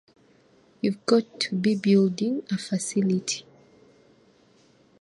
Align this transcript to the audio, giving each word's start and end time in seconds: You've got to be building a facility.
You've 0.81 1.05
got 1.05 1.39
to 1.41 1.55
be 1.55 1.75
building 1.75 2.41
a 2.51 2.57
facility. 2.57 3.45